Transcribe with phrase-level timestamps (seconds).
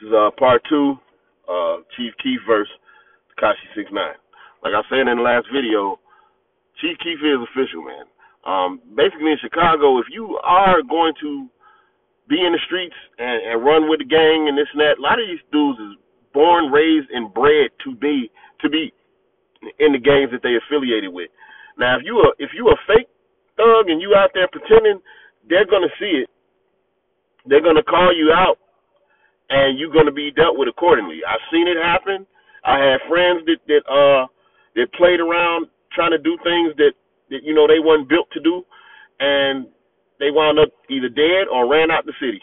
[0.00, 0.98] This is uh, part two,
[1.46, 2.72] uh, Chief Keef versus
[3.30, 4.18] Tekashi Six Nine.
[4.62, 6.00] Like I said in the last video,
[6.82, 8.06] Chief Keef is official, man.
[8.42, 11.46] Um, basically in Chicago, if you are going to
[12.28, 15.02] be in the streets and, and run with the gang and this and that, a
[15.02, 15.94] lot of these dudes is
[16.34, 18.30] born, raised, and bred to be
[18.62, 18.90] to be
[19.78, 21.30] in the gangs that they affiliated with.
[21.78, 23.06] Now, if you are if you a fake
[23.54, 24.98] thug and you out there pretending,
[25.46, 26.28] they're gonna see it.
[27.46, 28.58] They're gonna call you out
[29.50, 31.20] and you're going to be dealt with accordingly.
[31.26, 32.26] I've seen it happen.
[32.64, 34.26] I had friends that that uh
[34.74, 36.92] that played around trying to do things that
[37.30, 38.64] that you know they weren't built to do,
[39.20, 39.66] and
[40.18, 42.40] they wound up either dead or ran out the city.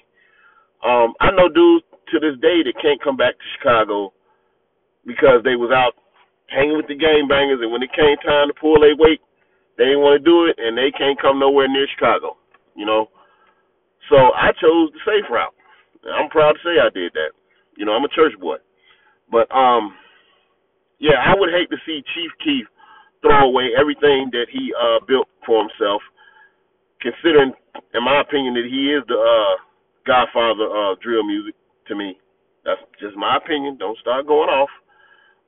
[0.86, 4.14] Um, I know dudes to this day that can't come back to Chicago
[5.06, 5.94] because they was out
[6.50, 9.22] hanging with the gang bangers, and when it came time to pull their weight,
[9.78, 12.38] they didn't want to do it, and they can't come nowhere near Chicago.
[12.76, 13.10] You know,
[14.10, 15.54] so I chose the safe route.
[16.10, 17.32] I'm proud to say I did that.
[17.78, 18.58] You know, I'm a church boy.
[19.32, 19.96] But um
[21.00, 22.66] yeah, I would hate to see Chief Keef
[23.22, 26.02] throw away everything that he uh built for himself,
[27.02, 27.54] considering
[27.94, 29.56] in my opinion that he is the uh
[30.06, 31.56] godfather of drill music
[31.88, 32.18] to me.
[32.66, 33.78] That's just my opinion.
[33.78, 34.70] Don't start going off.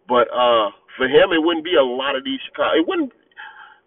[0.08, 3.12] But uh for him it wouldn't be a lot of these Chicago it wouldn't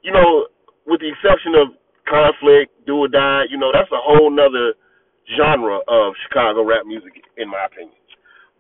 [0.03, 0.47] you know,
[0.86, 1.75] with the exception of
[2.08, 4.75] conflict, do or die, you know, that's a whole nother
[5.34, 7.98] genre of Chicago rap music, in my opinion.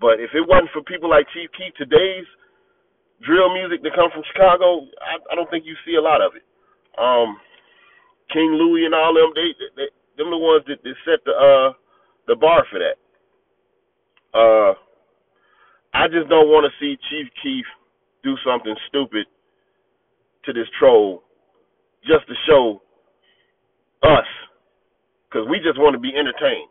[0.00, 2.26] But if it wasn't for people like Chief Keef, today's
[3.22, 6.34] drill music that come from Chicago, I, I don't think you see a lot of
[6.36, 6.44] it.
[6.98, 7.38] Um,
[8.32, 11.72] King Louie and all them, they, they them the ones that, that set the uh
[12.26, 12.98] the bar for that.
[14.34, 14.74] Uh,
[15.94, 17.64] I just don't want to see Chief Keef
[18.24, 19.26] do something stupid
[20.44, 21.22] to this troll
[22.02, 22.82] just to show
[24.02, 24.26] us
[25.26, 26.70] because we just want to be entertained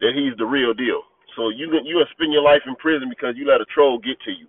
[0.00, 1.02] that he's the real deal.
[1.36, 4.18] So you you gonna spend your life in prison because you let a troll get
[4.26, 4.46] to you.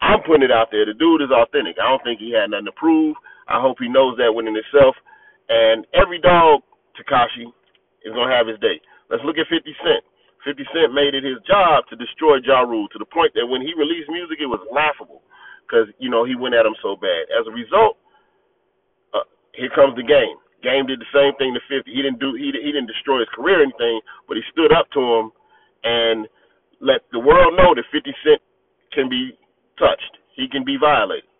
[0.00, 0.86] I'm putting it out there.
[0.86, 1.76] The dude is authentic.
[1.76, 3.16] I don't think he had nothing to prove.
[3.50, 4.94] I hope he knows that within himself.
[5.48, 6.62] And every dog,
[6.94, 7.50] Tekashi,
[8.04, 8.80] is gonna have his day.
[9.10, 10.04] Let's look at 50 Cent.
[10.44, 13.60] 50 Cent made it his job to destroy Ja Rule to the point that when
[13.60, 15.20] he released music, it was laughable
[15.66, 17.28] because you know he went at him so bad.
[17.28, 18.00] As a result,
[19.12, 20.38] uh, here comes the game.
[20.62, 21.86] Game did the same thing to 50.
[21.86, 24.90] He didn't do he he didn't destroy his career or anything, but he stood up
[24.90, 25.30] to him
[25.84, 26.26] and
[26.80, 28.42] let the world know that 50 Cent
[28.92, 29.38] can be
[29.78, 30.18] touched.
[30.34, 31.30] He can be violated.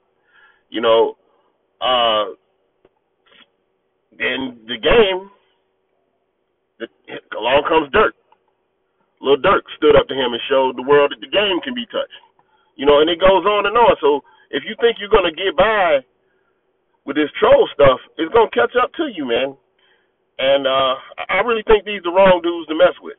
[0.71, 1.19] You know,
[1.81, 2.39] uh
[4.19, 5.31] then the game
[6.79, 6.87] the,
[7.35, 8.15] along comes Durk.
[9.21, 11.87] Little Durk stood up to him and showed the world that the game can be
[11.87, 12.23] touched.
[12.77, 13.97] You know, and it goes on and on.
[14.01, 16.07] So if you think you're gonna get by
[17.09, 19.57] with this troll stuff, it's gonna catch up to you, man.
[20.39, 20.95] And uh
[21.33, 23.17] I really think these are the wrong dudes to mess with.